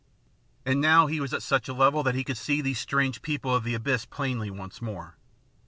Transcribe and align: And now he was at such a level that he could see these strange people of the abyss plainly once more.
And 0.65 0.81
now 0.81 1.05
he 1.05 1.19
was 1.19 1.31
at 1.31 1.43
such 1.43 1.67
a 1.67 1.75
level 1.75 2.01
that 2.01 2.15
he 2.15 2.23
could 2.23 2.35
see 2.39 2.59
these 2.59 2.79
strange 2.79 3.21
people 3.21 3.53
of 3.55 3.63
the 3.63 3.75
abyss 3.75 4.03
plainly 4.03 4.49
once 4.49 4.81
more. 4.81 5.15